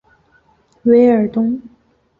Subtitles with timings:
[0.81, 1.61] 韦尔东。